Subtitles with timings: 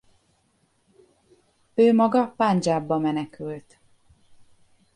[1.73, 3.79] Ő maga Pandzsábba menekült.